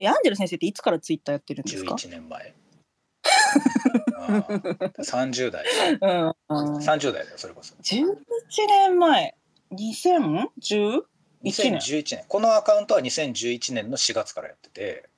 [0.00, 2.54] えアンジェル先生っていつからツイッターやってるんですか？11年前。
[4.28, 5.64] うん30代。
[6.00, 6.76] うんうん。
[6.76, 7.74] 30代だよそれこそ。
[7.82, 8.14] 11
[8.68, 9.34] 年前。
[9.72, 10.48] 2011?
[10.60, 10.92] 年
[11.44, 12.24] ？2011年。
[12.28, 15.08] このアカウントは2011年の4月からやってて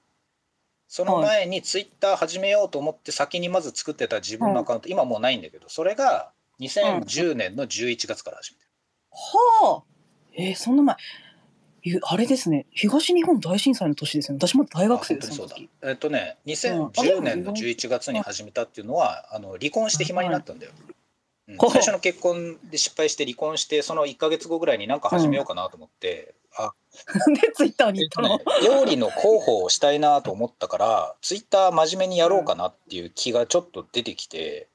[0.91, 8.71] その前にツイッター始めようと思って先にまず作ってた自分のアカウント、今もうないんだけどそれが2010年の11月から始めてる、
[9.13, 9.83] はあ。
[10.37, 10.97] えー、そんな前
[11.83, 12.67] ゆあれですね。
[12.71, 14.47] 東日本大震災の年ですよね。
[14.47, 15.91] 私まだ大学生ですその時そうだ。
[15.91, 20.73] えっとね2010年の11月に始めたっていうのはあの離婚して暇になったんだよ、
[21.49, 21.57] うん。
[21.57, 21.71] ほう。
[21.71, 26.73] 最初の結婚で失敗して離婚してその1か月後ぐらいに何か始めようかなと思って、あ
[27.41, 34.69] でツイッターに行ったの、ね料理の広報をしたいなと思ったからツイッター真面目にやろうかなっていう気がちょっと出てきて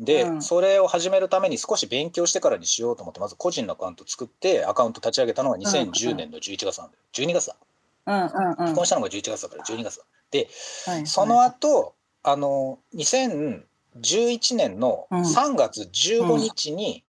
[0.00, 0.42] で、うん。
[0.42, 7.02] それを始めるために少し勉強してからにしようと思ってまず個人のアカウント作ってアカウント立ち上げたのが2010年の11月なんだよ。
[7.12, 7.56] 12月だ。
[8.06, 8.54] うんうんうん。
[8.54, 10.04] 離婚したのが11月だから12月だ。
[10.30, 10.48] で
[10.86, 15.20] はいその後あの2011年のうん。
[15.20, 17.04] 3月15日に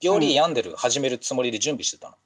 [0.00, 2.16] 料理病んでる始めるつもりで準備してた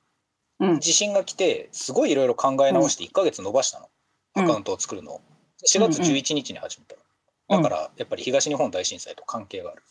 [0.60, 0.68] の。
[0.72, 0.80] うん。
[0.80, 3.88] 地震が来てすごいいろいろ考え直して1ヶ月延ばしたの、
[4.36, 4.44] うん。
[4.44, 5.20] アカウントを作るのを。
[5.66, 9.82] 4月11日に始めたの、だからやっぱり東日本大震災と関係がある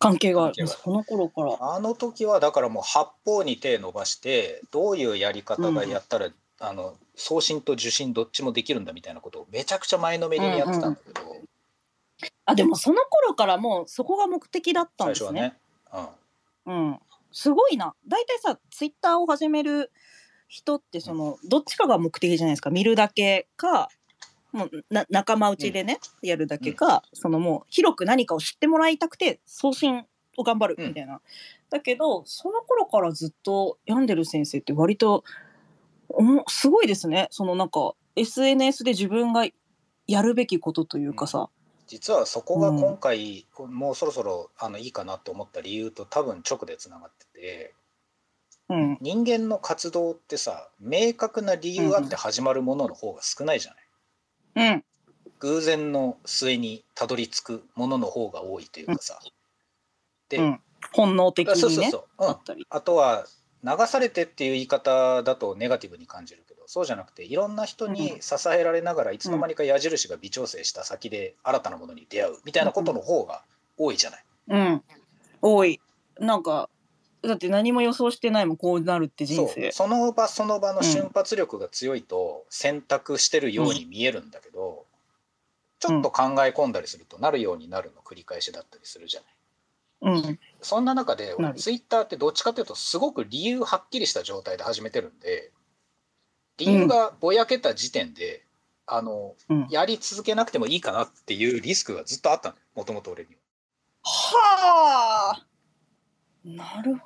[0.00, 0.54] 関係がある。
[0.56, 0.82] 関係がある。
[0.82, 1.74] その頃から。
[1.74, 11.20] あの時はだからもう八方に手伸ばしてどういうやり方がやったら、あの送信と受信どっちもできるんだみたいなことをめちゃくちゃ前のめりにやってたんだけど、
[12.44, 15.54] あでもその頃からもうそこが目的だったんですね。
[15.92, 16.12] 最初はね、
[16.66, 16.98] うん、うん。
[17.32, 17.94] すごいな。
[18.08, 19.92] 大体さツイッターを始める
[20.48, 22.70] 人ってそのどっちかが目的じゃないですか。
[22.70, 23.88] 見るだけか
[24.52, 30.04] もうな仲間内でね、やるだけか、そのもう広く何かを知ってもらいたくて送信
[30.36, 31.20] を頑張るうんみたいな、
[31.70, 35.24] だけどその頃からずっと病んでる先生って割と
[36.08, 37.28] おもすごいですね。
[37.30, 39.46] そのなんか SNS で自分が
[40.06, 41.48] やるべきことというかさ、
[41.86, 47.74] 実はそこが今回、もうそろそろあのいいかなと思った理由と多分直でつながってて。
[48.68, 53.84] うん、人間の活動ってさ明確な理由あって始まるものの方が少ないじゃない、
[54.56, 54.84] うん、
[55.38, 59.18] 偶然の末にたどり着くものの方が多いというかさ、
[60.28, 60.60] で、うん、
[60.92, 62.30] 本能的あそうにねそうそう、うん。
[62.30, 62.66] あったり。
[62.68, 63.26] あとは
[63.62, 73.42] 流されてっていう言い方だとネガティブに感じるけどそうじゃなくていろんな人に支えられながらいつの間にか矢印が微調整した先で新たなものに出会うみたいなことの方が
[73.76, 74.24] 多いじゃない。
[74.48, 74.82] うん、
[75.42, 75.80] 多い。
[76.18, 76.68] なんか、
[77.22, 79.72] だって何も予想してないもん、こうなるって人そう生。
[79.72, 84.86] その場その場の瞬発力が強いと選択してるように見えるんだけど、
[85.78, 89.30] ちょっと考え込んだりするとなるようになるの繰り返しだったりするじゃない。
[90.02, 95.50] うん、そんな中でツイッターってどっちかというとすごく理由はっきりした状態で始めてるんで
[96.56, 98.44] 理由がぼやけた時点で、
[98.86, 99.66] あのうん。
[99.70, 103.40] やり続けなくてもいいかなっていうリスクがずっとあったのよもともと俺には。
[104.02, 105.46] はあ。
[106.44, 106.96] なる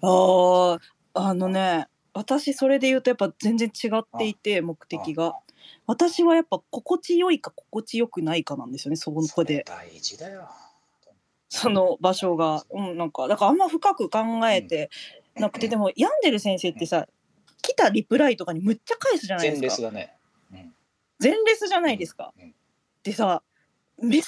[0.00, 0.78] ほど。
[1.14, 5.34] ああ、あのね、私それで言うとやっぱ全然違っていて目的が。
[5.86, 9.64] 私はやっぱ心地よいか心地よくないかなんですよね、そこで。
[9.66, 10.48] 大事だよ。
[11.48, 12.64] その場所が。
[12.70, 14.18] うん、なんか、だからあんま深く考
[14.48, 14.90] えて
[15.36, 17.06] なくて、でも病んでる先生ってさ、
[17.62, 19.82] 来たリプライとかにむっちゃ返すじゃない前ですか。
[19.82, 20.16] 列だね。
[20.52, 20.74] うん
[21.22, 22.32] 前列じゃないですか。
[22.36, 22.54] うんうん
[23.04, 23.42] でさ
[24.00, 24.24] 珍し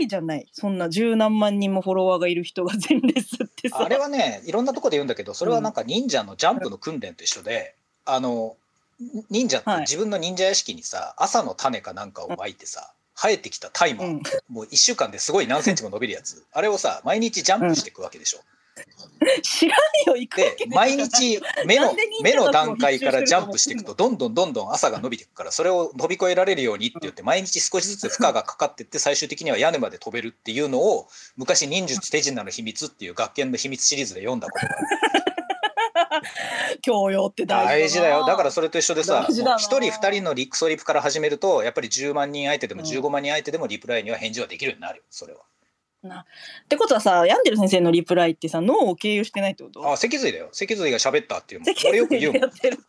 [0.00, 0.46] いじゃない。
[0.52, 3.80] そんな十何万人もフォロワーがいる人が前列ってさ。
[3.80, 7.74] あれはねいろんなとこで言うんだけどそれはなんか忍者のジャンプの訓練と一緒で、
[8.06, 8.56] あの
[9.30, 9.80] 忍者ってはい。
[9.80, 16.44] 自分の忍者屋敷にさ朝の種かなんかをまいてさ生えてきたタイマー、うん、もう1週間ですごい何センチも伸びるやつ。
[16.52, 18.40] あれをさ毎日ジャンプしていくわけでしょ。
[19.42, 34.86] 知らんよ行くわでけね毎日目の目の段階からジャンプしていくとどんどんどんどん朝が伸びていくからそれを飛び越えられるようにって言って毎日少しずつ負荷がかかってって最終的には屋根まで飛べるっていうのを昔忍術手品の秘密っていう学研の秘密シリーズで読んだことがある。
[36.82, 38.24] 教養って大大事事だよ。
[38.24, 39.56] だからそれと一緒でさ大事だな。
[39.56, 42.86] 1人2人のリクソリプから始めるとやっぱり10万人相手でもうん。
[42.86, 45.40] 15万人相手でもリプライには返事はできるようになるよそれは。
[46.02, 46.24] っ
[46.68, 49.86] てことはさ病んでる先生のリプライってさ脳を経由してないってこと？
[49.92, 50.48] あ脊髄だよ。
[50.52, 52.42] 脊髄が喋ったっていう俺よく言うもん。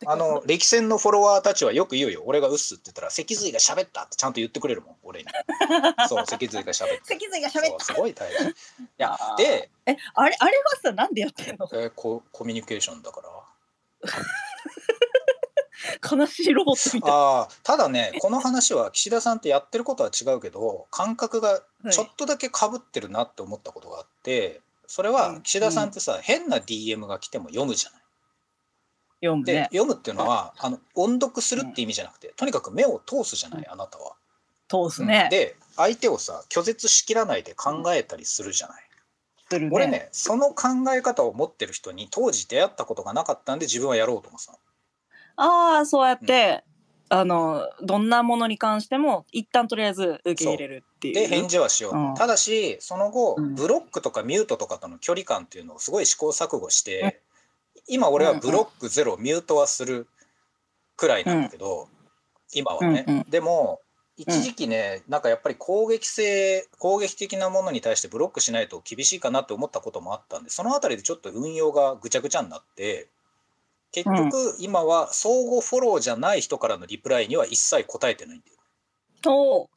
[0.06, 2.22] あの歴戦のフォロワーたちはよく言うよ。
[2.24, 4.96] 俺が「うっす」って言ったら「脊髄が喋った」ってちゃんと言ってくれるもん。
[5.02, 5.26] 俺に。
[6.08, 7.04] そう脊髄が喋った。
[7.04, 8.44] 脊髄がそ喋っうすごい大事。
[8.48, 8.52] い
[8.96, 11.68] やで、たえあれあれはさなんでやってんの？
[11.74, 13.28] えーココミュニケーションだから
[16.10, 28.02] 悲しいロボットみたいああただねこの話は岸田さんってやってることは違うけど感覚がちょっとだけかぶってるなって思ったことがあってそれはうん岸田さんってさ、変な DM が来ても読むじゃない
[29.22, 29.68] で読むね。
[29.72, 34.12] 読むっていうのはあの音読するって意味じゃなくて、とにかく目を通すじゃないあなたは。
[34.68, 35.28] 通すね。
[35.30, 38.82] で相手をさ拒絶しきらないで考えたりするじゃない。
[39.48, 39.70] するね。
[39.72, 44.58] 俺ねその考え方を持ってる人に当時出会ったことがなかったんで自分はやろうと思ってたの。
[45.36, 46.64] ああ、そうやって、
[47.08, 51.14] あの、どんなものに関しても、一旦とりあえず受け入れるっていう。
[51.14, 52.14] で返事はしようと、うん。
[52.14, 53.54] ただしその後、うん。
[53.54, 57.20] ブロックとかミュートとかとの距離感っていうのをすごい試行錯誤して、
[57.86, 60.08] 今俺はブロックゼロ、ミュートはする
[60.96, 61.42] くらいなん。
[61.42, 61.88] だけど、
[62.54, 63.24] 今はね、うんうん。
[63.28, 63.80] でも
[64.16, 73.08] 一時期ね、なんかやっぱり攻撃性攻撃的なものに対してブロックしないと厳しいかなって思ったこともあったんでその辺りでちょっと運用がぐちゃぐちゃになって
[73.92, 79.68] 結局今は相互フォローじゃない人からのリプライには一切答えてないんだよ。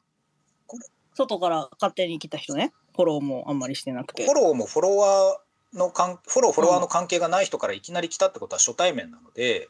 [1.14, 2.72] 外から勝手に来た人ね。
[2.94, 4.24] フォローもあんまりしてなくて。
[4.24, 9.68] フォローもフォロワーの関フォローフォロワーの関係がない人からいきなり来たってことは初対面なので、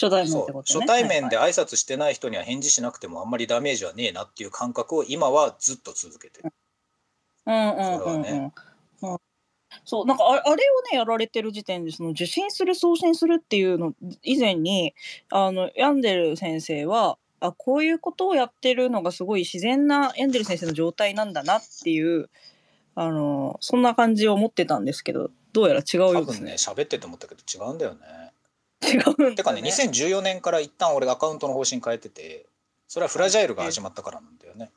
[0.00, 0.80] 初対面そうってことね。
[0.80, 6.52] 初対面ではい挨拶してない人には返事しなくてもあんまりダメージはねえなっていう感覚を今はずっと続けてる。
[7.44, 7.98] はいうんうんうん。
[7.98, 8.52] それはうんね。
[9.02, 9.18] うん
[9.84, 10.54] そうなんかああれを
[10.90, 14.94] ねやられてる時点でその受信する送信するっていうの以前に
[15.30, 22.30] あのヤンデル先生はあこういうことをやってるのがすごい自然なヤンデル先生の状態なんだなっていう
[22.94, 26.52] あのそんな感じを持ってたんですけどどうやら違うようですね。
[26.52, 28.32] ね喋ってて思ったけど違うんだよね。
[28.82, 32.46] 違うんだねてかね2014年から一旦俺アカウントの方針変えてて
[32.88, 34.70] それはフラジャイルが始まったからなんだよね。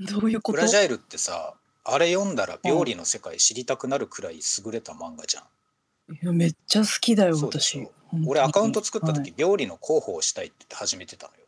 [0.00, 0.58] どういうこと？
[0.58, 1.54] フラジャイルってさ
[1.88, 5.44] あれ読んだら病理の世界知りたくなるくらい優れた漫画じゃん。
[6.14, 7.88] いやめっちゃ好きだよ私。
[8.26, 11.40] 俺アカウント作った時、はい病理の広報をしたいって始めてたのよ。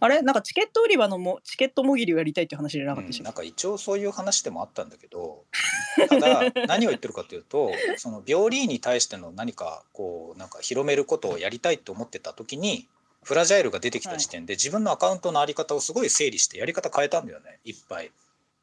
[0.00, 0.22] あれ？
[0.22, 5.44] なんかチケット売り場のもチケットもぎりをやりたいって話じゃなかったでしょうんなんか一応そういう話でもあったんだけど
[6.08, 12.86] ただ何を言ってるかというとその病理に対しての何かこうなんか広めることをやりたいって思ってた時に
[13.24, 18.12] フラジャイルが出てきた時点で自分のアカウントの在り方をすごい整理してやり方変えたんだよねいっぱい。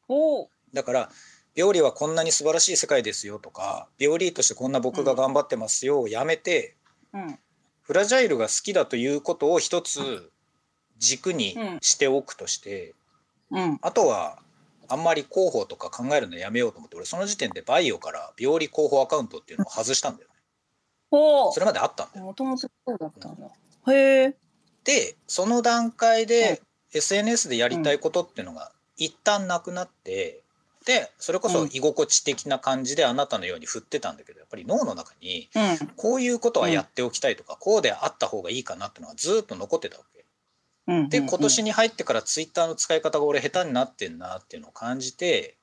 [0.08, 1.10] おおだから
[1.54, 6.76] 病理はこんなに素晴らしい世界ですよとか病理としてこんな僕が頑張ってますよをやめて、
[7.12, 7.38] うん。
[7.82, 10.30] フラジャイルが好きだということを一つ
[10.98, 12.94] 軸にしておくとして、
[13.50, 13.78] うん。
[13.80, 14.38] あとは
[14.88, 20.34] あんまり広報とか考えるのやめようと思って俺その時点でバイオから病理広報アカウントっていうのを外したんだよね。
[21.10, 22.26] おそれまであったんだよ。
[22.26, 23.46] もともとそうだったんだ。
[23.92, 24.34] へえ
[24.84, 30.42] でその段階で SNS でやりたいことっていうのが一旦なくなって
[30.86, 35.88] でそれこそ居心地的な感じであなたのように振ってたんだけどやっぱり脳の中にうん。
[35.96, 40.24] こういうことはやっておきたいとか、こうであった方がいいかなっていうのがずっと残ってたわけ。
[40.86, 45.56] うんで今年に入ってからツイッターの使い方が俺下手になってんなっていうのを感じて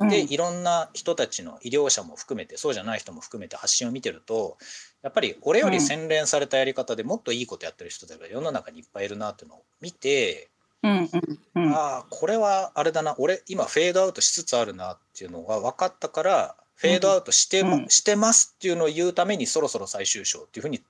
[0.00, 4.58] でいろんな人たちの医療者も含めてそうじゃない人も含めて発信を見てると
[5.04, 10.50] やっぱり俺より洗練されたやり方でもっといいことやってる人たちが世の中にいっぱいいるなっていうのを見て、
[10.84, 11.10] うん
[11.54, 11.72] うんうん。
[11.74, 13.14] ああこれはあれだな。
[13.18, 17.86] 俺今フェードアウトしつつあるなっていうのが分かったからフェードアウトして,、うん。
[17.88, 20.82] してますっていうのを言うためにそろそろ最終章っていうふうに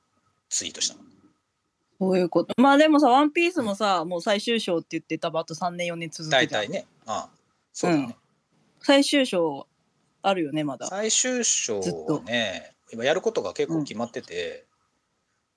[0.50, 1.00] ツイートしたの。
[2.00, 2.54] そういうこと。
[2.60, 6.86] まあでもさ「ワンピースもさもう最終章って言って多分あと3年4年続けて大体ね。
[7.06, 8.16] ああそうだね、
[8.80, 9.66] 最終章
[10.22, 11.80] あるよねまだ、最終章
[12.24, 14.64] ね今やることが結構決まってて、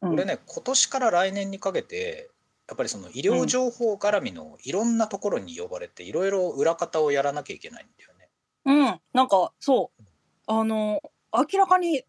[0.01, 2.29] うん、俺ね今年から来年にかけて
[2.67, 8.29] やっぱりその医療情報絡みのいろんなところに呼ばれていろいろ裏方をやらなきゃいけないんだよね。
[8.65, 8.99] うん。
[9.13, 10.03] なんかそう。
[10.47, 11.01] あの
[11.33, 12.03] 明らかに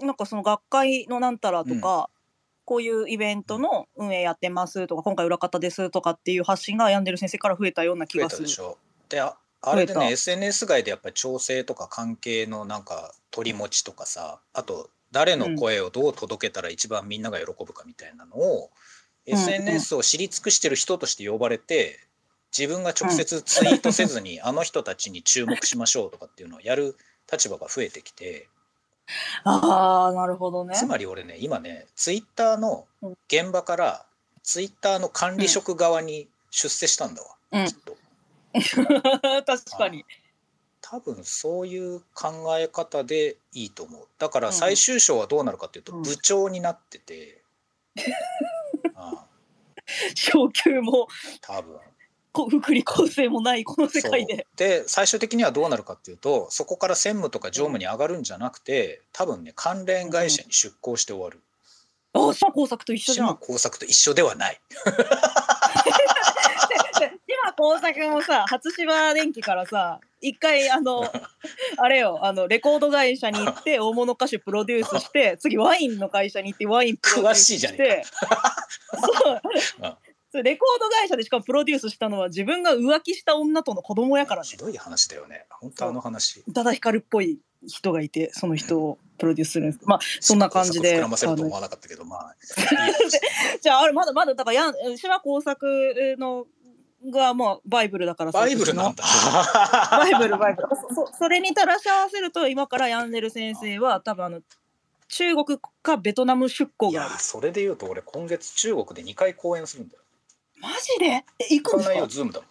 [0.00, 2.10] なんかその学会のなんたらとか、
[2.64, 8.42] こういうイベントの運営やってますとか今回裏方ですとかっていう発信が病んでる先生から増えたような気がする。
[8.44, 8.78] たでしょ。
[9.08, 18.68] でああれでね SNS 外でやっぱり調整とか関係のなんか取り持ちとかさあと誰の声をどう届けたら一番みんなが喜ぶかみたいなのを、うんうん
[19.26, 21.98] SNS を知り尽くしてる人として呼ばれて
[22.56, 26.96] 自分が直接ツイートせずに、あの人たちに注目しましょうとかっていうのをやる
[27.30, 28.46] 立場が増えてきて。
[29.44, 30.76] ああなるほどね。
[30.76, 32.86] つまり俺ね今ねツイッターの
[33.26, 34.06] 現場から
[34.42, 37.66] ツイッターの管理職側に出世したんだわ、うん。
[37.66, 37.96] きっと。
[39.44, 40.04] 確かに。
[40.82, 44.06] 多分そういう考え方でいいと思う。
[44.18, 46.02] だからうん最終章はどうなるかっていうとうん。
[46.02, 47.40] 部長になってて、
[50.14, 51.08] 昇給も
[51.40, 51.76] 多分。
[52.32, 54.46] こ福利厚生もないこの世界で。
[54.56, 61.40] で最終的にはどうなるかっていうとそこから専務とか常務に上がるんじゃなくて多分ね関連会社に出向して終わる。
[62.14, 63.26] ああ島工作と一緒じゃん。
[63.28, 64.60] 島工作と一緒ではない
[67.62, 71.04] で島工作もさ 初芝電機からさ一回あの
[71.78, 78.04] あれよあのレコード会社に行って大物歌手プロデュースして次ワインの会社に行ってワインプロデュース詳しいじゃねして
[80.32, 80.42] そう。
[80.42, 84.48] レコード会社でしかもプロデュースしたのは自分が浮気した女との子供やからね。
[84.48, 85.44] ひどい話だよね。
[85.60, 86.42] 本当あの話。
[86.46, 89.84] 宇多田ヒカルっぽい人がいてその人をプロデュースするんです。
[89.84, 92.36] まあそんな感じで膨らませると思わなかったけどまあ。
[93.60, 95.66] じゃああれまだまだだからやん島工作
[96.18, 96.46] の
[97.10, 99.02] がもうバイブルだからさバイブルなんだ。
[99.90, 100.68] バイブルバイブル。
[100.94, 104.40] そそそれに照らし合わせると今からヤンデル先生は多分あの
[105.08, 107.12] 中国かベトナム出向いがある。
[107.14, 110.02] やそれで言うと俺今月中国で2回公演するんだよ。
[110.60, 111.24] マジで？
[111.38, 112.48] え行くんですかズームだもん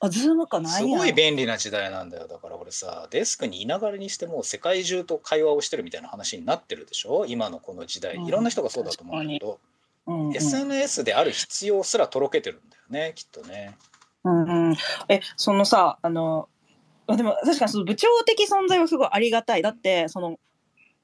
[0.00, 0.60] あズームか。
[0.60, 0.78] ないや？
[0.80, 2.26] すごい便利な時代なんだよ。
[2.26, 7.24] だから俺さデスクにいながらにしても世界中と会話をしてるみたいな話になってるでしょ？
[7.26, 8.16] 今のこの時代。
[8.16, 8.26] うん。
[8.26, 9.58] いろんな人がそうだと思うんだけど、
[10.06, 10.36] うんうん。
[10.36, 13.76] SNS である必要すらとろけてるんだよねきっとね。
[14.24, 14.76] うんうん、
[15.08, 16.48] えそのさあの
[17.06, 19.62] あでも確かにその部長的存在はすごいありがたい。
[19.62, 20.38] だってその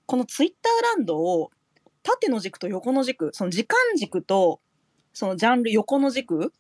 [0.07, 1.51] このツイッターランドを
[2.03, 4.61] 縦の軸と横の軸その時間軸と
[5.13, 6.53] そのジャンル横の軸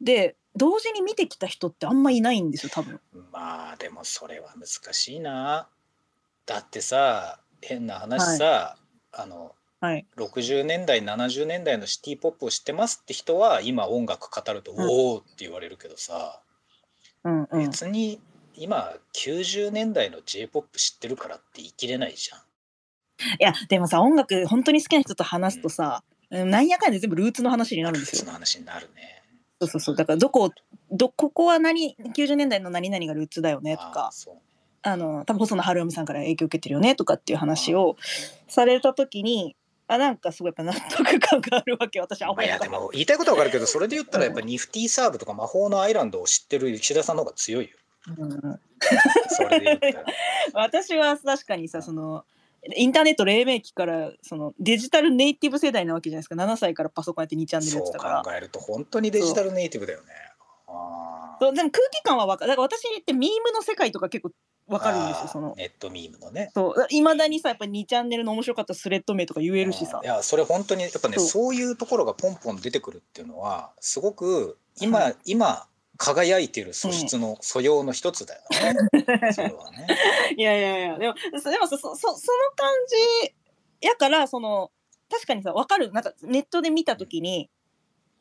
[0.00, 3.00] で同時に見てきた人ってあんまいないんですよ多分。
[3.32, 5.68] まあでもそれは難しいな。
[6.46, 8.76] だってさ変な話さ、
[9.12, 16.42] あのはい、60年代70年代のシティ・ポップを知ってますって人は今音楽語ると「うんおお!」って言われるけどさ、
[17.24, 18.20] うんうん、別に
[18.54, 22.40] 今90年代の j p o p 知ってるからって言い切れないじゃん。
[22.40, 22.42] い
[23.38, 28.32] やでもさ音楽本当に好きな人と話すとさ、うんなんやかんやで全部ルーツの話になるんですよその。
[28.32, 29.22] 話になるね。
[29.60, 30.52] そうそうそうだからどこ
[30.90, 34.10] どここは何90年代の何々がルーツだよねとあか
[34.82, 37.96] あの多分細野晴臣さんから影響を受けてるよねとかっていう話を
[38.48, 39.56] された時に
[39.92, 47.70] あなんかすごいやっぱ納得感があるわけ私アホまあ、いやでも言いたいことはわかるけどそれで言ったらやっぱニフティサーブとか魔法のアイランドを知ってる岸田さんの方が強いよ。
[48.18, 48.60] うん。
[49.30, 50.06] それで言ったら。
[50.54, 52.24] 私は確かにさその
[52.76, 56.36] インターネット黎明期からそのデジタルネイティブ世代なわけじゃないですか。
[56.36, 58.22] 7歳からパソコンやって2チャンネルやっそうてたから。
[58.22, 60.06] 考えると本当にデジタルネイティブだよね。
[60.68, 61.44] あー。
[61.44, 62.50] そうでも空気感は分かる。
[62.50, 64.30] だから私ってミームの世界とか結構
[64.70, 65.54] 分かるんですよその。
[65.56, 66.50] ネットミームのね。
[66.54, 66.86] そう。
[66.90, 70.00] いまだにさやっぱ2チャンネルの面白かったスレッド名とか言えるしさ。
[70.02, 71.54] いやそれ本当にやっぱねそう。
[71.54, 75.16] いうところがポンポン出てくるっていうのはすごく今、はい。
[75.24, 78.74] 今輝いてる素質の素養の一つだよね。
[79.34, 79.86] それはね。
[80.36, 80.98] いやいやいや。
[80.98, 82.16] でもそでもそそそその
[82.56, 82.70] 感
[83.20, 83.34] じ
[83.86, 84.70] やからその
[85.10, 85.92] 確かにさ分かる。
[85.92, 87.50] なんかネットで見た時に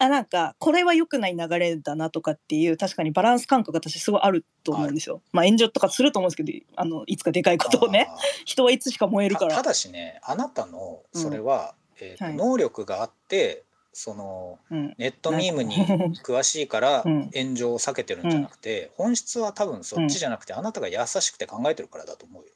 [0.02, 5.22] あなんかこれは良くない流れだなとかっていう確かにバランス感覚が私すごいあると思うんですよ。
[5.34, 8.10] まあ炎上とかすると思うんですけどあのいつかでかいことをね
[8.46, 9.52] 人はいつしか燃えるから。
[9.52, 12.36] たただしねあなたのそれは、えーとはい。
[12.36, 14.96] 能力があってそのうん。
[14.98, 15.76] ネットミームに
[16.24, 17.30] 詳しいからうん。
[17.36, 22.50] 炎上を避けてるんじゃなくて、本質は多分そっちじゃなくて、あなたが優しくて考えてるからだと思うよ。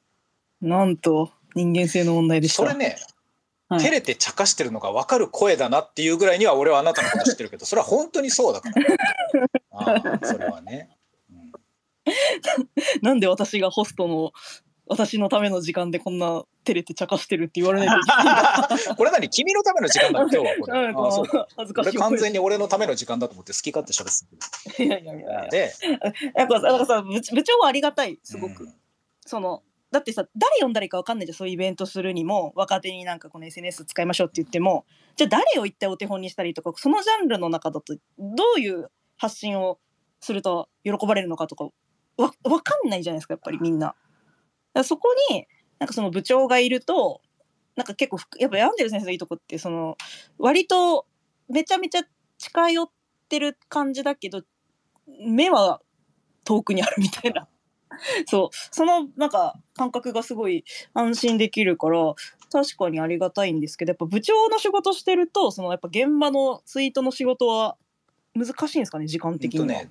[0.61, 2.63] なんと人間性の問題でした。
[2.63, 2.95] それね、
[3.69, 3.79] はい。
[3.79, 8.75] 照れて茶化してるのが分かる声だなっていうぐらいには俺はあなたのこと知ってるけどそれは本当にそうだから。
[9.71, 10.89] ああそれはね。
[11.31, 11.51] うん。
[13.01, 14.31] なんで私がホストの
[14.85, 17.99] 私のための時間でこんな照れて茶化してるって言われない
[18.97, 19.29] これ何？
[19.29, 20.43] 君のための時間だ今日は。
[20.59, 20.93] こ れ。
[20.93, 21.47] ああそうか。
[21.55, 21.89] 恥ずかしい。
[21.89, 24.09] 俺完全に俺のための時間だと思って好き勝手喋
[24.73, 25.47] っていやいやいや。
[25.49, 25.73] で、
[26.35, 28.73] やっぱさ部部長はありがたいすごく、うん。
[29.25, 29.63] その
[29.93, 34.85] だってさ誰呼んだらいいか分かんないじゃんそういうイベントするにも若手になんかこの SNS 使いましょうって言っても
[35.15, 39.77] じゃあ誰を一体お手本にしたりとかそのジャンルの中だとどういう発信を
[40.19, 41.65] すると喜ばれるのかとか
[42.17, 43.93] わ分かんないじゃないですかやっぱりみんな。
[44.73, 45.45] だそこに
[45.77, 47.21] なんかその部長がいると
[47.75, 49.97] なんか結構やっぱ病んでる先生のいいとこってその
[50.39, 51.05] 割と
[51.49, 52.01] めちゃめちゃ
[52.39, 52.89] 近寄っ
[53.29, 54.41] てる感じだけど
[55.07, 55.81] 目は
[56.43, 57.47] 遠くにあるみたいな
[58.27, 58.49] そう。
[58.71, 62.15] そのなんか感覚がすごい安心できるから
[62.51, 67.77] 確かにありがたいんですけどやっぱ部長の仕事してるとそのやっぱ現場のツイートの仕事は
[68.35, 69.89] 難しいんですかね時間的にね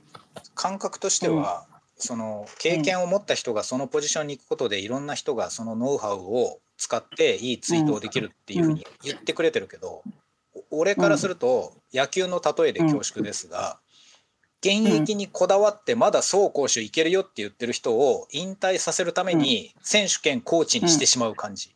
[0.55, 1.67] 感覚としては、
[1.97, 10.03] その経験を持った人がそのポジションに行くことでいろんな人がそのノウハウを使っていいツイートをできるっていうふうに言ってくれてるけど、
[10.71, 13.79] お俺からすると野球の例えで恐縮ですが、
[14.63, 21.75] 現役にこだわってまだ走攻守いけるよって言ってる人を引退させるために選手兼コーチにしてしまう感じ。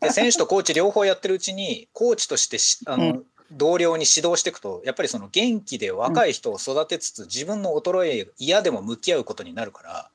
[0.00, 3.24] で選手とコーチ両方やってるうちにコーチとしてしあの、うん。
[3.54, 10.10] 同僚に指導していくとやっぱりその元気で若い人を育てつつ自分の衰え嫌でも向き合うことになるから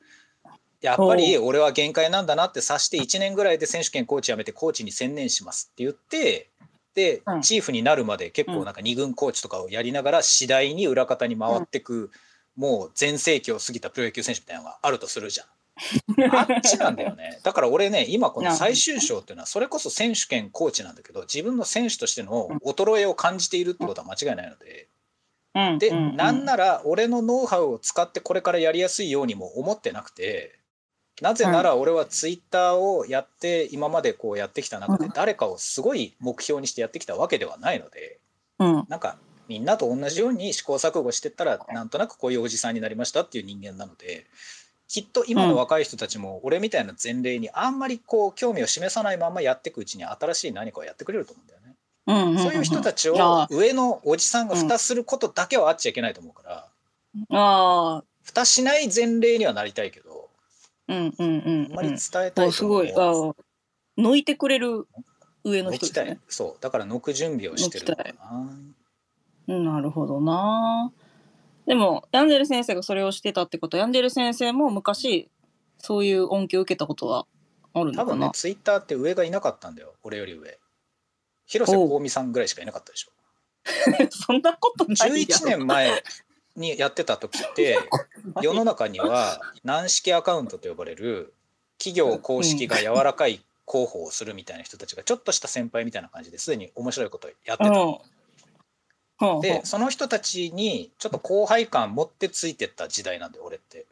[0.81, 6.56] やっぱり俺は限界なんだなって察して1年ぐらいで選手権コーチ辞めてコーチに専念しますって言ってで
[7.25, 7.41] うん。
[7.41, 12.11] チーフになるまで結構なんか二軍コーチとかをやりながら次第に裏方に回ってく、
[12.55, 15.47] もう全盛期を過ぎたプロ野球選手みたいなのがあるとするじゃん。
[16.35, 17.39] あっちなんだよね。
[17.43, 24.87] だから俺ね、今この最終章っていうのは、それこそ選手権コーチなんだけど、自分の選手としての衰えを感じているってことは間違いないので、
[25.79, 25.97] で、うん。
[25.97, 26.09] うん。
[26.09, 26.15] うん。
[26.15, 30.59] なんなら俺のノウハウを使ってこれからやりやすいようにも思ってなくて、
[31.21, 35.11] なぜなら俺はツイッターをやって、今までこうやってきた中で、うん。
[35.13, 38.19] 誰かをすごい目標にしてやってきたわけではないので、
[38.59, 38.85] うん。
[38.87, 44.25] なんかみんなと同じように試行錯誤してったらなんとなくこういうおじさんになりましたっていう人間なので
[44.87, 52.41] きっと今の若い人たちも俺みたいな前例にあんまりこう興味を示さないままやっていくうちに新しい何かをやってくれると思うんだよね。
[52.41, 56.67] そういう人たちをあ上のおじさんが蓋することだけはあっちゃいけないと思うから
[57.31, 60.06] あ蓋しない前例にはなりたいけど
[60.87, 63.33] うんうんうんあんまり伝えうたいすごいあ
[63.97, 64.87] 抜いてくれる
[65.43, 67.85] 上の人ねそうだから抜く準備をしてる
[68.19, 68.49] な。
[69.47, 70.91] うんなるほどな
[71.65, 75.29] でもヤンデル先生がそれをしてたってことはヤンデル先生も昔
[75.77, 77.27] そういう恩恵を受けたことは
[77.73, 80.57] あるのかな多分ねツイッターって上がいなかったんだよ俺より上。
[81.45, 83.11] 広瀬香美さんぐらいしかいなかったでしょ。
[84.09, 86.03] そんなことないや11年前
[86.57, 87.77] にやってた時って
[88.41, 91.33] 世の中には軟式アカウントと呼ばれる
[91.77, 103.85] 企業公式が柔らかい広報をするみたいな人たちがちょっとした先輩みたいな感じですでに面白いことをやってたでその人たちにちょっと後輩感持ってついてった時代なんだよ俺って。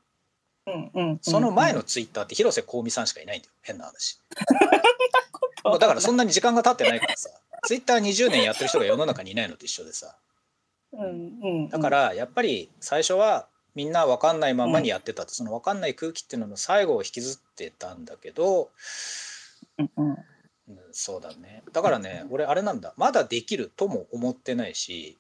[0.68, 4.20] うんうんその前のツイッターって広瀬香美さんしかいないんだよ変な話。
[5.80, 7.30] だからそんなに時間が経ってないからさ
[7.66, 10.16] ツイッター20年やってる人が世の中にいないのと一緒でさ。
[10.98, 11.70] うんうん。
[11.70, 18.72] だからやっぱり最初はみんな分かんないままにやってたって、その分かんない空気っていうのの最後を引きずってたんだけど、
[19.78, 20.10] うんうん。
[20.10, 20.18] うん
[20.92, 21.62] そうだね。
[21.74, 22.94] だからね俺あれなんだ。
[22.98, 25.18] まだできるとも思ってないし、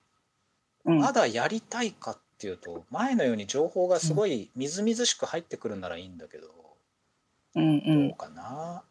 [0.86, 1.00] うん。
[1.00, 6.48] まだやりたいかっていうと前のように情報がすごいみずみずしく入ってくるならいいんだけど、
[7.55, 8.08] うんうん。
[8.10, 8.84] どうかな、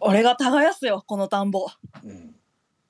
[0.00, 1.66] 俺が耕すよこの田んぼ。
[2.04, 2.34] うん、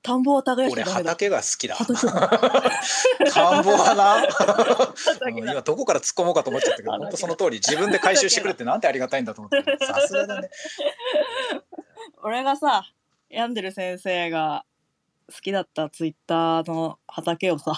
[0.03, 1.99] 田んぼは耕しち俺畑が好きだ畑
[3.31, 5.29] 田んぼはな。
[5.29, 9.85] 今どこから突っ込もうかと思っちゃったけど本当その通り自分で回収してくれってなんてありがたいんだと思って。
[9.85, 10.49] さすがだね。
[12.21, 12.85] 俺がさ
[13.29, 14.65] ヤンデル先生が
[15.33, 17.73] 好きだったツイッターの畑をさ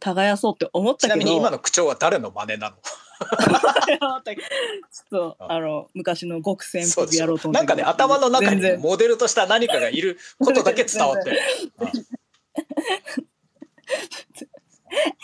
[0.00, 1.14] 耕そうって思ったけど。
[1.14, 2.76] ちなみに今の口調は誰の真似なの？
[3.20, 7.82] ちょっとああの昔の極戦っぽくやろうと思ったけど。
[7.82, 11.30] なんかね頭の中にモデルとした何かがいることだけ伝わって。
[11.30, 11.38] る。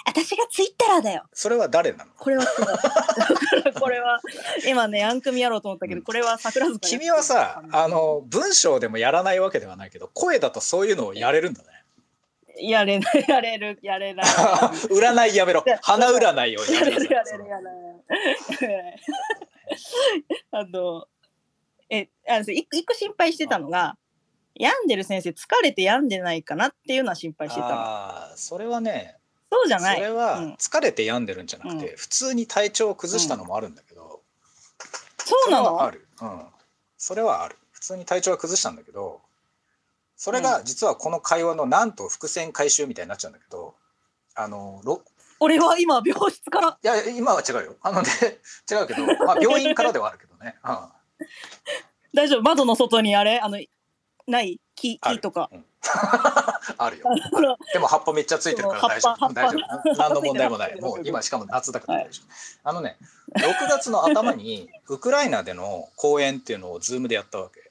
[0.06, 1.24] 私がツイッターだよ。
[1.32, 2.10] それは誰なの？
[2.16, 2.44] これは
[3.80, 4.20] これは
[4.66, 11.68] 今ねヤン組やろうと思ったけどこれは桜塚君はさあの文章でもやらないわけではないけど声だとそういうのをやれるんだね。
[12.58, 14.26] やれないやれる やれない。
[14.26, 15.64] 占いやめろ。
[15.82, 19.00] 花占いをやめろやれるやれ
[20.50, 21.06] あの
[21.90, 23.96] えあの一個心配してたのが
[24.54, 27.74] 病んでる先生疲れて病んでないかなっていうのは心配してたの。
[27.74, 29.16] あーそれはね
[29.50, 29.96] そうじゃない。
[29.96, 30.54] それはうん。
[30.54, 34.22] 疲れて病んでるんじゃなくて、う普通に体調を崩したのもあるんだけど、
[35.18, 35.82] そうなの？
[35.82, 36.46] ある、うん、
[36.96, 37.56] それはある。
[37.72, 39.20] 普通に体調は崩したんだけど
[40.16, 43.74] それが実はこの会話のなんと伏線回収みたいになっちゃうんだけど
[44.34, 45.02] あのろ
[45.40, 46.78] 俺は今病室から。
[46.82, 47.76] いや今は違うよ。
[47.82, 48.08] あのね
[48.70, 50.78] 違うけど、まあ、病院からではあるけどね、 うん、
[52.14, 52.42] 大丈夫？
[52.42, 53.40] 窓の外にあれ？
[53.40, 53.58] あの
[54.26, 54.60] ない？
[54.74, 55.50] 木木とか？
[55.52, 55.64] うん。
[56.78, 57.04] あるよ。
[57.72, 59.32] でも葉っぱめっちゃついてるから大丈夫。
[59.32, 59.94] 大丈夫。
[59.96, 60.80] 何の問題もない。
[60.80, 62.96] もう今しかも夏だから大丈夫、あのね
[63.34, 67.65] 6月の頭にウクライナでの講演っていうのをズームでやったわけ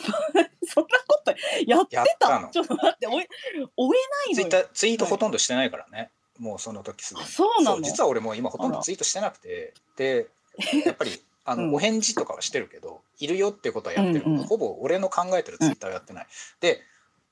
[0.66, 1.34] そんなこと
[1.66, 2.40] やってた？
[2.40, 2.48] の。
[2.48, 3.28] ちょっと待って追え
[3.76, 3.98] 追え
[4.34, 6.10] ツイッないのーツイートほとんどしてないからね。
[6.38, 7.82] もうその時すぐあにそうなの？
[7.82, 9.74] 実は俺もう今ほとんどツイートしてなくて。
[9.96, 10.28] で
[10.84, 11.74] やっぱりあの、うん。
[11.74, 14.20] お返事とかはしてるけどいるよってことはやってる。
[14.20, 14.44] けど、うんうん。
[14.44, 16.26] ほぼ俺の考えてるツイッターはやってない。
[16.60, 16.82] で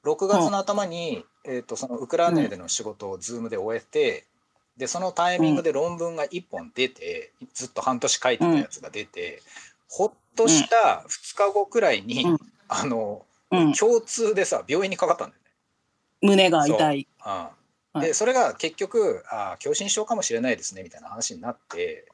[0.04, 4.26] 6月の頭に、えー、とそのウクライナでの仕事をズームで終えて、
[4.76, 9.42] でそのタイミングで論文が1本出てずっと半年書いてたやつが出て、
[9.88, 13.72] ほっとした2日後くらいに、うんあのうん。
[13.72, 15.50] 共通でさ病院にかかったんだよね。
[16.20, 17.08] 胸が痛い。
[18.00, 22.06] でそれが結局あー狭心症かもしれないですねみたいな話になって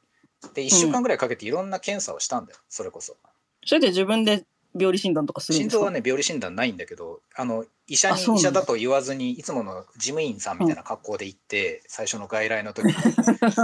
[0.53, 3.17] で1週間ぐらいかけていろんな検査をしたんだよそれこそ。
[3.65, 8.49] それで自分で病理診断とかするんです臓はね病理診断ないんだけどあの医者にあそうなんだ。
[8.49, 12.93] 医者だと言わずにいつもの事務員さんみたいな格好で行って、最初の外来の時に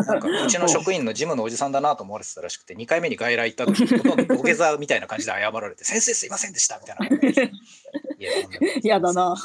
[0.05, 7.51] なんかうちの職員の事務のおじさんだなと思われてたらしくて2回目に外来行った時にほとんど土下座みたいな感じで謝られて「先生すいませんでした」みたいな感じで。
[8.19, 8.31] いや
[8.83, 9.35] いやだな。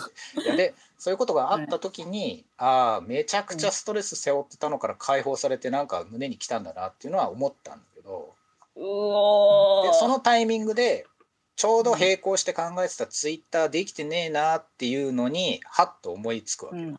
[0.45, 8.35] いやでそういうことがあった時に、ああめちゃくちゃストレス背負ってたのから解放されてなんか胸に来たんだなっていうのは思ったんだけど。
[8.77, 9.93] うおー。
[9.93, 11.07] でそのタイミングで
[11.57, 16.97] ちょうど並行して考えてたツイッターできてねえなっていうのにハッと思いつくわけ、うん、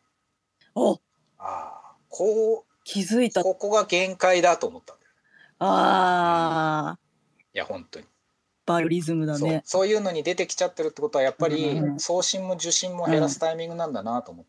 [0.75, 0.97] おあ
[1.39, 3.43] あこ気づいうた。
[3.43, 5.11] ここが限界だと思ったんだよ
[5.59, 6.99] ああ、
[7.53, 8.05] いや本当に。
[8.65, 9.61] バイオリズムだそうね。
[9.65, 14.45] そういうのに出てきちゃってるってことはやっぱりうん送信も受信も減らすタイミングなんだなと思っ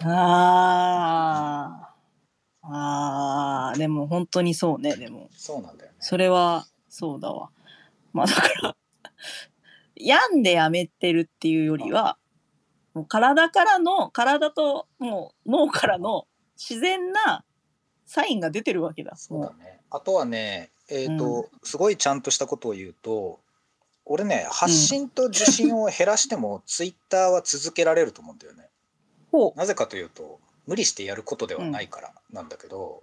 [0.00, 2.68] た、ああ。
[2.70, 5.28] ああ、でも本当にそうね、でも。
[5.36, 7.50] そうなんだよねそれはそうだわ。
[8.12, 8.76] まあだから、
[9.96, 12.18] 病んでやめてるっていうよりは、
[12.94, 17.44] もう体からの、体ともう脳からの自然な
[18.06, 19.16] サインが出てるわけだ。
[19.16, 23.40] そうだもねあとはねえっ、と、すごいちゃんとしたことを言うと
[24.06, 28.70] 俺ね発信と受信を減らしてもツイッターは続けられると思うんだよね。
[29.54, 33.02] なぜかというと無理してやることではないからなんだけど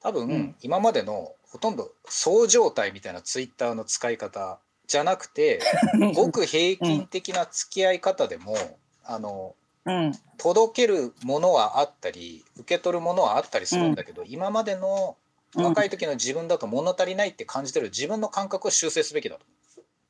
[0.00, 0.54] 多分、うん。
[0.60, 5.60] 今までのほとんどそう状態みたいなツイッターの使い方じゃなくて
[5.94, 6.12] う。
[6.12, 8.56] ごく平均的な付き合い方でも、
[9.04, 9.54] あの
[9.86, 10.12] うん。
[10.36, 15.16] 届けるものはあったり受け取るものはあったりするんだけど、今までの
[15.54, 19.46] 若い時の自分だと物足りないって感じてる自分の感覚を修正すべきだと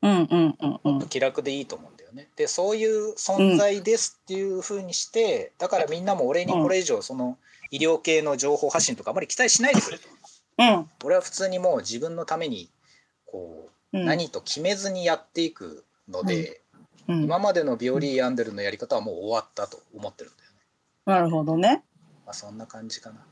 [0.03, 1.09] うんうんうんうん。
[1.09, 2.29] 気楽でいいと思うんだよね。
[2.35, 7.39] でそういう存在ですっていうふうにして、だからみんなも俺にこれ以上その
[7.71, 10.09] 医療系の情報発信とかあまり期待しないでくれと。
[10.59, 10.91] うん。
[11.05, 12.71] 俺は普通にもう自分のために
[13.27, 14.05] こううん。
[14.05, 16.67] 何と決めずにやっていくので、うん
[17.09, 20.57] 今までのビオリー・アンデルのやり方はもう終わったと思ってるんだよね。
[21.07, 21.85] なるほどね。
[22.25, 23.25] まあ、そんな感じかな。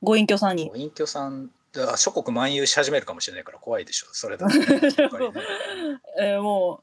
[0.00, 0.68] ご隠居さんに？
[0.68, 0.76] ご。
[0.76, 1.50] 隠居さん
[1.92, 4.66] あ諸国漫遊し始めるかもしれないから怖いでしょそれだとね
[6.20, 6.80] えーも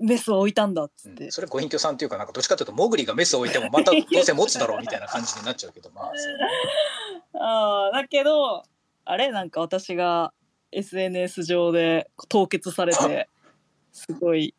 [0.00, 1.30] うメスを置いたんだっつってうん、。
[1.32, 8.64] それご隠居さんっていうかなんかどっちかというとモグリがメスを置いてもまたどうせ持つだろうみたいな感じになっちゃうけどまあそう ああだけど
[9.04, 9.30] あれ？
[9.30, 10.32] なんか私が
[10.72, 13.28] SNS 上で凍結されて
[13.92, 14.54] すごい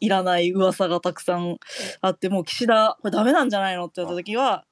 [0.00, 1.58] いらない噂がたくさん
[2.00, 3.84] あってもう岸田これダメなんじゃないの？
[3.86, 4.64] って言った時は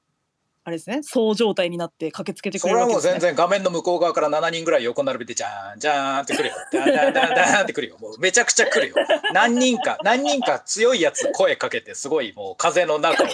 [0.69, 0.99] あれですね。
[1.01, 6.55] そう状態になって駆けつけてくそれはもうれるわけです、ね、全然画面の向こう側から7人ぐらい横並びでじゃーんじゃーんってくるよ。
[6.71, 7.97] じゃーんじゃーんじゃーんじゃーんってくるよ。
[7.99, 8.95] もうめちゃくちゃくるよ。
[9.33, 13.27] 何人か何人か強いやつ声かけてすごいもう風の中を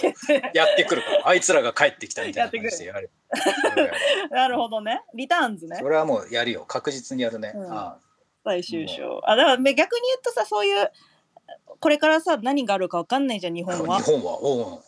[0.54, 3.10] やってくるからあいつらが帰ってきたみたいな感じでやる。
[4.30, 5.02] なるほどね。
[5.14, 6.64] リターンズねそれはもうやるよ。
[6.66, 7.72] 確実にやるね、うん。
[7.72, 7.98] あ
[8.44, 9.20] 最終章。
[9.24, 10.90] あだからめ逆に言うとさそういう
[11.80, 13.98] これからさ何があるかわかんないじゃん日あ本は。
[13.98, 14.80] 日本は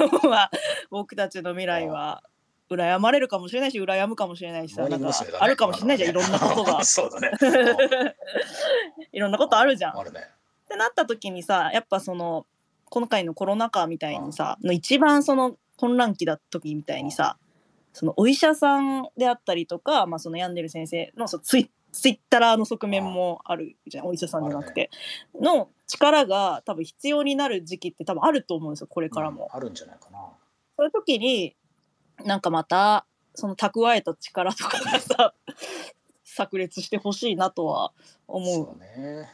[0.00, 0.50] おう日本は
[0.90, 2.22] 僕たちの未来は
[2.70, 6.82] 羨まれるかもしれないし羨むかもしれないしさなんかあるかもしれないじゃんいろんなことが。
[6.84, 7.30] そうだね。
[9.12, 9.96] いろんなことあるじゃん。
[9.96, 10.28] っあるね。
[10.68, 12.46] てなった時にさやっぱその
[12.86, 17.36] 今回のコロナ禍みたいにさの一番その混乱期だった時みたいにさ
[17.92, 24.90] そのお医者さんであったりとか、まあ、その病んでる先生のそのツイツイッターの側面もあるじゃんお医者さんじゃなくて、
[25.40, 29.48] の力が多分必要になる時期って多分あると思うんですよこれからも。
[29.52, 30.18] うんあるんじゃないかな。
[30.76, 31.56] そういう時に
[32.24, 35.34] なんかまたその蓄えた力とかがさ
[36.24, 37.92] 炸裂してほしいなとは
[38.26, 38.66] 思う。
[38.66, 39.30] そうね。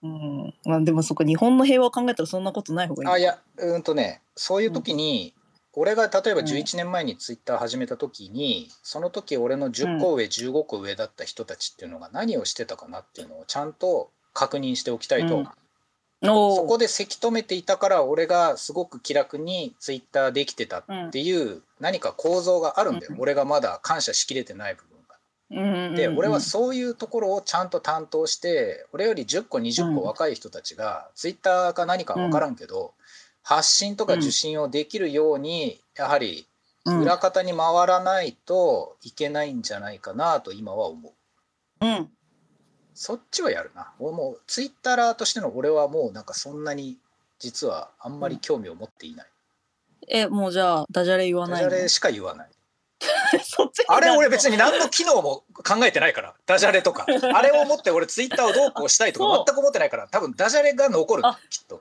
[0.00, 3.08] うん、まあでもそこ日本の平和を考えたらそんなことない方がいい。
[3.14, 5.34] あいやうんとねそういう時に、
[5.72, 15.44] 俺が例えばうん11年前にツイッター始めた時に、その時俺の10個上、15個上だった人たちっていうのが何をしてたかなっていうのをちゃんと確認しておきたいと、
[16.22, 23.20] そこでせき止めていたから俺がすごく気楽にツイッターできてたっていう何か構造があるんだよ、うん。
[23.20, 25.16] 俺がまだ感謝しきれてない部分が。
[25.50, 30.06] うんうんうんで俺はそういうところをちゃんと担当して俺より10個20個うん。
[30.06, 32.94] 若い人たちが、ツイッターか何か分からんけど、
[33.42, 36.46] 発信とか受信をできるようにやはり
[36.84, 37.00] うん。
[37.02, 41.10] 裏方に回らないといけないんじゃないかなと今は思
[41.80, 41.86] う。
[41.86, 42.10] うん
[43.00, 43.92] そっちはやるな。
[44.00, 46.98] 俺もうツイッターとしての俺はもうなんかそんなに
[47.38, 49.26] 実はあんまり興味を持っていない。
[50.08, 51.70] えもうじゃあダジャレ言わないの？
[51.70, 52.50] ダジャレしか言わない。
[53.44, 56.34] そっちあれ俺別にに何の機能も考えてないから。
[56.44, 57.06] ダジャレとか。
[57.08, 60.08] あれを持って俺ツイッターをどうこうしたいとか 全く思ってないから。
[60.08, 61.80] 多分ダジャレが残るきっと。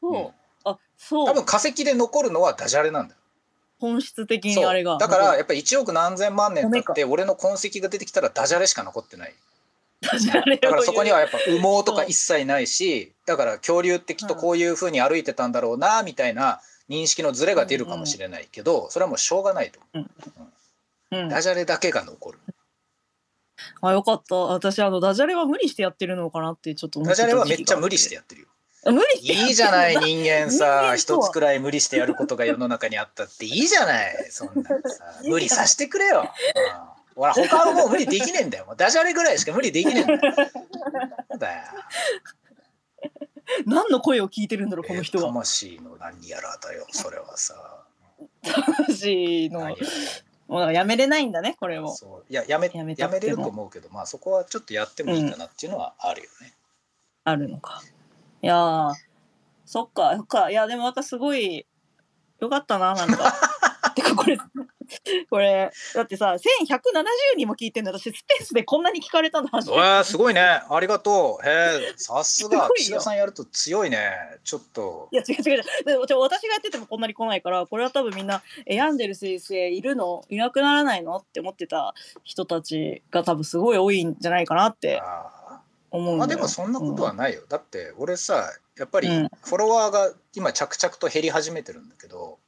[0.00, 1.26] そう、あそう。
[1.26, 3.20] 多分化石で残るのはダジャレなんだよ。
[3.80, 4.98] 本質的にあれが。
[4.98, 9.34] だからやっぱり1億何千万年経骨って俺の痕跡が出てきたらダジャレしか残ってない
[10.60, 20.04] だからそこにはやっぱ羽毛とか一切ないしだから恐竜ってきっとこういうふうに歩いてたんだろうなみたいな認識のズレが出るかもしれないけどそれはもうしょうがないと思
[21.12, 21.16] う。
[21.16, 21.26] ん。
[21.26, 22.38] うダジャレだけが残る。
[23.80, 24.34] あよかった。
[24.34, 28.48] 私あのダジャレは無理してやってるのかなってちょっと思ってたダジャレはめっちゃ無理してやってるよ。
[28.86, 35.20] 無理いいじゃない人間人さ一つくらい無理してやることが世の中にあったっていいじゃないそんなのさ。
[35.24, 36.30] 無理させてくれよ。
[37.16, 38.66] うんほら他のもう無理できねえんだよ。
[38.76, 40.06] ダジャレぐらいしか無理できねえん
[41.38, 41.62] だよ。
[43.66, 45.28] 何の声を聞いてるんだろうこの人えーは。
[45.28, 47.84] 魂の何やらだよそれはさ。
[48.88, 49.76] 私の
[50.48, 51.88] もうやめれないんだねこれを。
[51.94, 56.54] そういややめやめやめれると思うけどまあそこはちょっとやってもいいかなっていうのはあるよね。
[57.24, 57.82] あるのか。
[58.42, 58.92] いやー
[59.64, 61.66] そっかそっかいやでもなんかすごい
[62.40, 63.32] よかったななんか。
[63.94, 64.36] てかこれ
[65.30, 67.04] これだってさ1170
[67.36, 70.04] 人も聞いてんの私スペースでこんなに聞かれたの初めて。
[70.04, 71.48] すごいねありがとう。
[71.48, 74.10] へえさすが岸田さんやると強いね
[74.44, 75.08] ちょっと。
[75.10, 80.24] いや違う違う違うで私がやっててもこんなに来ないからこれは多分みんな「え病んでる先生いるの？
[80.28, 87.42] いなくならないの?」って思ってた人たちが多分すごい多いんじゃないかなってあ思うまあでもそんなことはないよ。
[87.48, 92.38] だって俺さやっぱりうんフォロワーが今着々と減り始めてるんだけど。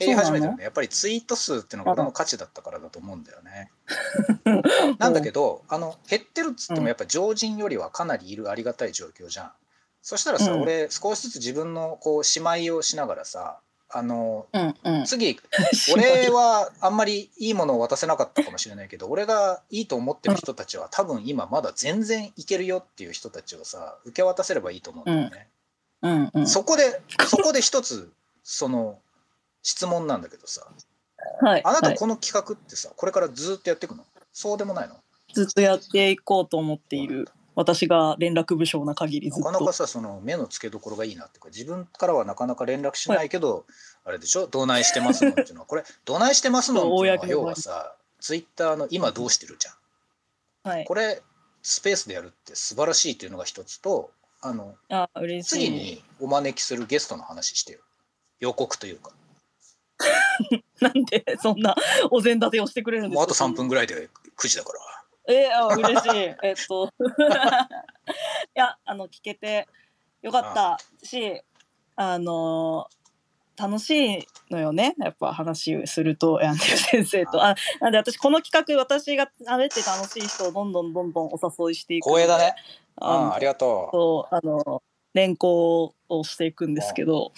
[0.00, 0.64] え減り始めてるね。
[0.64, 3.70] やっぱりツイート数っていうのが俺の価値だったからだと思うんだよね。
[4.98, 6.80] なんだけどあの減ってるっつってうん。
[6.82, 9.52] もやっぱ常人よりはかなりいるありがたい状況じゃん。
[10.02, 10.62] そしたらさ、うん。
[10.62, 13.58] 俺少しずつ自分のこう姉妹をしながらさ
[13.88, 15.04] あのうんうん。
[15.04, 15.38] 次
[15.94, 25.48] 俺はあんまりいいものを渡せなかったかもしれないけど俺がいいと思ってる人たちは多分今まだ全然いけるよっていう人たちをさ受け渡せればいいと思うんだよね。
[26.02, 26.46] うんうん。
[26.46, 28.12] そこでそこで一つ
[28.42, 28.98] その
[29.66, 30.64] 質問なんだけどさ
[31.42, 31.62] はいはい。
[31.64, 34.04] あなたこの企画ってさこれからずっとやっていくの？
[34.32, 34.94] そうでもないの？
[35.34, 39.50] ずっとやっていこうと思っている私が連絡部署な限りずっと。
[39.50, 43.66] なかなかさその目の付けどころがいいなっていうか自分からはなかなか連絡しないけど、
[44.04, 44.46] あれでしょ？
[44.46, 45.66] どないしてますのっていうのは。
[45.66, 50.70] これどないしてますのっていうのは要はさツイッターの今どうしてるじゃん。
[50.70, 50.84] はい。
[50.84, 51.22] これ
[51.62, 54.10] スペースでやるって素晴らしいっていうのが一つと
[54.42, 55.66] あのあ嬉しい。
[55.66, 57.80] 次にお招きするゲストの話してよ。
[58.38, 59.10] 予告というか
[60.80, 61.74] なんでそんな
[62.10, 63.20] お膳立てをしてくれるんですか？
[63.20, 64.78] もうあと3分ぐらいで9時だから。
[65.28, 66.34] えー、あ嬉しい。
[66.42, 66.92] えっと。
[66.98, 67.08] い
[68.54, 69.66] やあの聞けて
[70.22, 71.42] よかったし
[71.96, 72.86] あの
[73.56, 74.94] 楽しいのよね？
[74.98, 76.40] やっぱ話をすると。
[76.42, 77.42] ヤンデル先生と。
[77.42, 82.54] あなんで私この企画私が喋って楽しい人をどんどんどんどんお誘いしていく光栄だね。
[82.96, 83.96] あのあありがとう。
[83.96, 84.82] そうあの
[85.14, 87.32] 連行をしていくんですけど。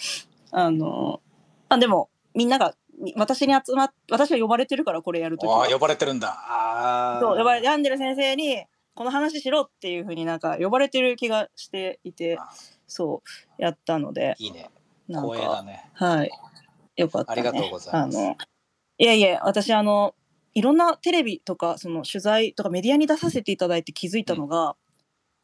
[0.51, 1.21] あの
[1.69, 2.78] あでもみんながみ
[3.15, 5.63] 私に集まっ私は呼ばれてるからこれやるときは。
[5.63, 7.17] ああ呼ばれてるんだ。
[7.21, 8.63] そう呼ばれヤンデル先生に
[8.95, 12.49] この話しろっていうふうになんか呼ばれてる気がしていてあ
[12.87, 13.23] そ
[13.57, 14.35] うやったので。
[14.39, 14.69] いいね。
[15.07, 15.89] 光栄だかね。
[15.93, 16.29] はい。
[16.97, 18.17] よかった、ね、ありがとうございます。
[18.17, 18.35] あの
[18.97, 20.13] いやいや私あの
[20.53, 24.75] いろんなテレビとかその取材とかメディアに出させていただいて気づいたのが、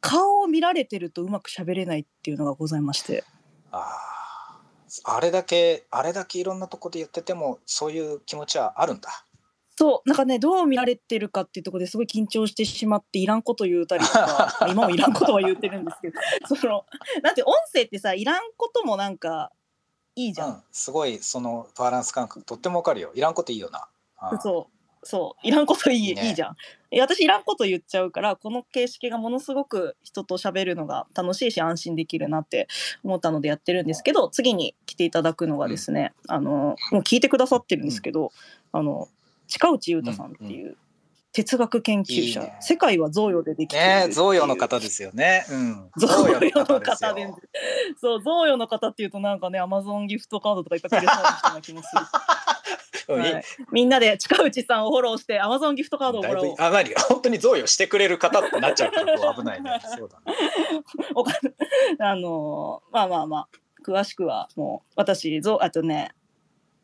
[0.02, 3.24] 顔を見られてるとうまく喋れないっていうのがございまして。
[3.72, 4.25] ああ
[5.04, 9.26] あれだけあれだけいろんなとこで言っててもそういう気持ちはあるんだ。
[9.78, 10.10] そう。
[10.10, 16.20] なんかねどう見られてるかっていうところですごい緊張してしまっていらんこと言うたりとかまあ 今もいらんことは言ってるんですけど
[16.56, 16.86] その
[17.22, 19.52] なんて音声ってさいらんこともなんか
[20.16, 23.12] いいじゃん、うん、すごいそのバランス感覚とってもわかるよ。
[23.16, 23.88] いらんこといいよな。
[24.18, 24.75] あそう
[25.06, 26.30] そういらんこといいいいね。
[26.30, 26.56] いいじゃん。
[27.00, 32.68] 私いらんこと言っちゃうからこの形式がものすごく人と喋るのが楽しいし安心できるなって
[33.04, 38.32] 思ったのでやってるんですけど次に来ていただくのがですね、あのもう聞いてくださってるんですけど、
[38.72, 39.08] あの
[39.48, 40.76] 近内裕太さんっていう
[41.36, 42.58] 哲学研究者、いいね。
[42.62, 45.46] 世界は贈与でできていね贈与の方ですよね。
[45.52, 45.92] うん。
[45.98, 47.28] 贈与の方で
[48.00, 52.02] そう贈与の方っていうとなんかねアマゾンギフトカードとかいっぱいくれそうな人な気もする。
[53.72, 56.56] みんなで近内さんをフォローしてアマゾンギフトカードをもらおう。
[56.56, 59.82] ぶあ何本当に贈与してくれる方ってなっちゃうから危ないね。
[59.98, 60.38] そうだね。
[62.00, 63.48] あのーまあまあまあ
[63.86, 66.12] 詳しくはもう私ぞあとね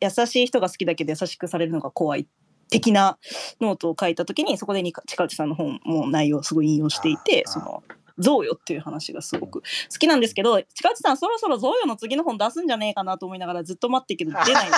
[0.00, 2.26] 優しい人が好きだけど優しくされるのが怖い
[2.72, 3.18] 的な
[3.60, 7.84] ノートを書いた時にそこでに近内さんの本も内容をすごい引用していてその
[8.18, 9.64] 贈与っていう話がすごく好
[9.98, 14.76] きなんですけど近内さんそろそろ贈与の次の本出すんじゃねえかなと思いながらずっと待ってるけど出ないの。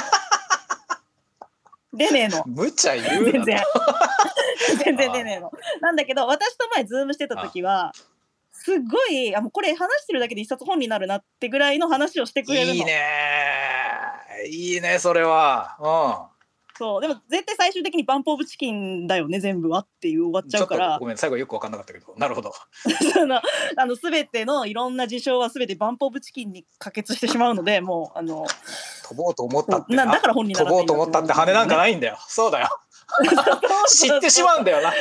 [1.94, 2.42] 出ねえの。
[2.46, 3.33] 無茶言うな。
[3.33, 3.62] 全然。
[4.85, 5.52] 全然出ねえの。
[5.80, 7.92] なんだけど私と前ズームしてた時は
[8.50, 12.72] すっごいあもうこれ話してるだけで一冊本になるなってぐらいの話をしてくれるの。
[12.74, 13.02] いいね
[14.48, 16.34] いいねそれは
[16.76, 17.00] そう。
[17.00, 20.98] でも絶対最終的に BUMP OF CHICKEN だよね全部はっていう終わっうんちゃうから。
[20.98, 22.14] ごめん最後よく分かんなかったけど。
[22.16, 22.52] なるほど。
[23.12, 23.37] その
[23.76, 28.46] あの全てのいろんな事象は全て BUMP OF CHICKEN に帰結してしまうのでもうあの
[29.08, 30.06] 飛ぼうと思ったってな。
[30.06, 32.18] だから本に飛ぼうと思ったって羽なんかいないんだよ。
[32.26, 32.68] そうだよ。
[33.88, 34.92] 知ってしまうんだよな。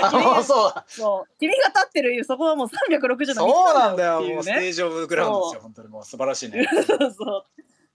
[0.44, 0.74] そう。
[0.88, 1.38] そう。
[1.40, 4.22] 君が立ってるそこはもう360度そうなんだよ。
[4.22, 5.62] もうステージオブグラウンドですよ。
[5.62, 6.68] 本当にもう素晴らしいね。
[6.86, 7.46] そ うそう。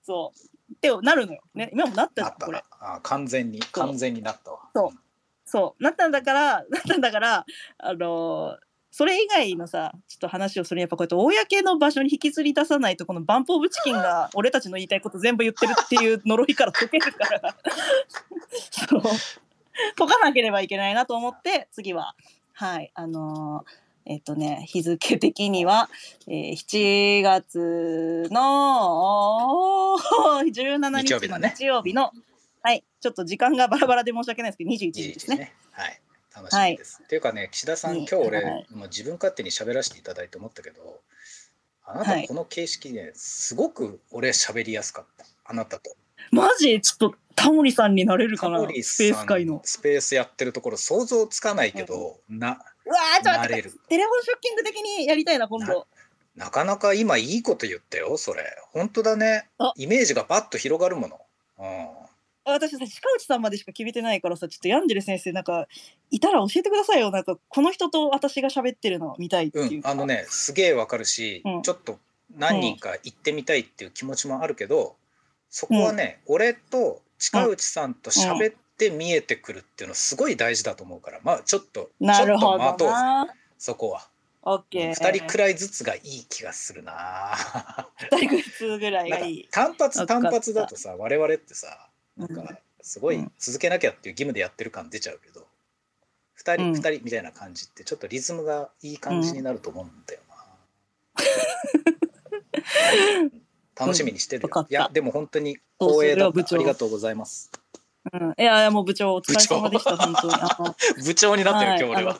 [0.02, 1.40] そうってなるのよ。
[1.54, 2.62] ね今もなったじゃんこれ。
[2.70, 4.60] あ完全に完全になったわ。
[4.74, 4.98] そう。
[5.44, 5.82] そう。
[5.82, 7.44] なったんだから なったんだから
[7.78, 17.54] あのーそれ以外のさちょっと話をするにやっぱこうやって公の場所に引きずり出さないとこのバンプ・オブ・チキンが 俺たちの言いたいこと全部言ってるっていう呪いから解けるから。
[18.88, 19.02] そう。
[19.94, 22.16] 解かなければいけないなと思って次は。
[22.54, 22.90] はい。
[22.94, 25.88] あのーえっとね日付的には、
[26.26, 29.96] えー7月の
[30.50, 32.10] 17日の日曜日だね日曜日の
[32.62, 35.54] はいちょっと時間がバラバラで申し訳ないですけど21日ですね。
[35.70, 36.00] はい。
[36.34, 37.00] 楽しみです。
[37.04, 41.00] っていうかね、岸田さん、うん今日俺、はいもう自分勝手に喋らせていただいて思ったけど、
[41.84, 45.26] あなはいたこの形式ね、すごく俺喋りやすかった。
[45.44, 45.90] あなたと。
[46.30, 46.80] マジ？
[46.80, 48.61] ちょっとタモリさんになれるかな？
[48.83, 49.61] スペース界の。
[49.64, 53.62] スペースやってるところ想像つかないけど、な、うわーちょっとな待って。
[53.88, 55.87] テレフォンショッキング的にやりたいな今度。
[56.37, 58.44] なかなか今いいこと言ったよ、それ。
[58.72, 59.72] 本当だねあ。
[59.77, 61.20] イメージがパッと広がるもの。
[61.59, 61.88] うん。
[62.44, 62.85] 私さ鹿
[63.16, 65.66] 内さんまでしか決めてないからさちょっとヤンジェル先生なんか
[66.11, 71.98] いたら教えてくださいよなんかこの人と私が喋ってるの見たいってうん、いうか、あのねすげえわかるし、うんちょっと
[72.38, 74.96] 何人か行ってみたいっていう気持ちもあるけど、
[75.51, 82.88] そこはね、俺と近内さんと喋って見えてくるっていうのすごい大事だと思うからまあちょっとなるほどちょっと待
[83.26, 83.37] とう。
[83.59, 84.09] そこは。
[84.42, 84.94] オッケー。
[84.94, 87.35] 2人くらいずつがいい気がするな。
[88.12, 89.48] 二人ずつぐらいがいい。
[89.50, 92.31] 単発単発だとさ我々ってさなん。
[92.31, 93.33] うんかすごいうん。
[93.38, 95.46] 続けなきゃっていう義務でやってる感出ちゃうけど
[96.38, 96.74] 2人、うん。
[96.74, 100.37] 二人みたいな感じってちょっとリズムがいい感じになると思うんだよな、
[103.78, 104.70] 楽しみにしてるよ、わかった。
[104.70, 107.50] いやでも本当に光栄だありがとうございます。
[108.12, 110.34] うん、いやいやもう部長お疲れ様でした本当に。
[110.34, 112.18] あの 部長になってる、はい今日俺は。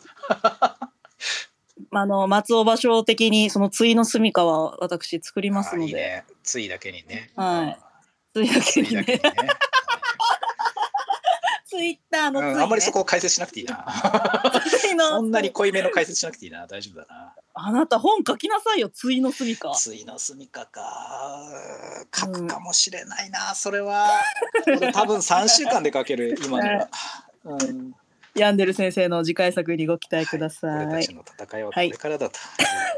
[1.93, 6.25] あの 松尾芭蕉的にその対の住処は私作りますので、あいいね。
[6.43, 7.31] ついだけにね。
[7.37, 7.79] はい。
[8.35, 9.21] 対だけにね、
[11.79, 13.87] ツイッターの対、ねうん、あんまりそこを解説しなくていいな。
[14.99, 16.67] そんなに濃いめの解説しなくていいな。
[16.67, 17.35] 大丈夫だな。
[17.55, 19.73] あなた本書きなさいよ対の住処。
[19.77, 21.41] ついの住みかか。
[22.13, 24.11] 書くかもしれないな、それは。
[24.67, 26.89] 俺多分3週間で書ける 今には、
[27.45, 27.95] うん、
[28.35, 30.87] ヤンデル先生の次回作にご期待ください。
[30.87, 32.45] 俺たちの戦いはこれからだという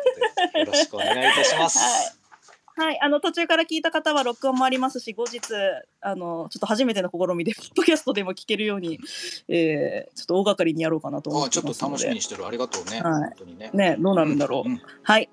[0.06, 2.19] ことで、よろしくお願いいたします、はい
[2.82, 5.40] はい、あの途中から聞いた方は録音もありますし後日
[6.00, 8.98] あのちょっと初めての試みでポッドキャストでも聞けるように、
[9.48, 12.46] えーちょっと大掛かりにやろうかなと思ってあちょっと楽しみにしてる。
[12.46, 13.12] ありがとうね、はい。
[13.12, 13.70] 本当にね。
[13.74, 14.80] ねどうなるんだろう、うん。
[15.02, 15.28] はい。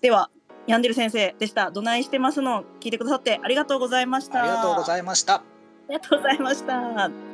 [0.00, 0.28] では
[0.66, 1.70] ヤンデル先生でした。
[1.70, 2.64] どないしてますの？
[2.80, 4.42] 聞いてくださってありがとうございました。
[4.42, 5.34] ありがとうございました。
[5.36, 5.42] あ
[5.88, 7.31] りがとうございました